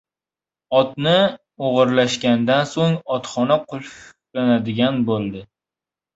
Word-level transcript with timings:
•Otni 0.77 1.11
o‘g‘irlashgandan 1.67 2.65
so‘ng, 2.71 2.97
otxona 3.19 3.59
qulflanadigan 3.75 5.01
bo‘ldi. 5.13 5.47